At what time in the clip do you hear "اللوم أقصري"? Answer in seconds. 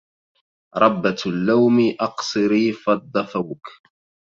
1.25-2.71